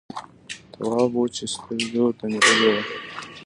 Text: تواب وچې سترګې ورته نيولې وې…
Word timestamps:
تواب 0.71 1.11
وچې 1.17 1.45
سترګې 1.53 1.99
ورته 2.01 2.25
نيولې 2.31 2.67
وې… 2.73 2.81